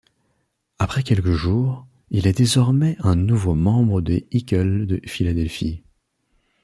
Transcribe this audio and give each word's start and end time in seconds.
Après 0.79 1.03
quelques 1.03 1.33
jours, 1.33 1.85
il 2.09 2.25
est 2.25 2.35
désormais 2.35 2.97
un 3.01 3.13
nouveau 3.15 3.53
membre 3.53 4.01
des 4.01 4.25
Eagles 4.31 4.87
de 4.87 4.99
Philadelphie. 5.05 5.83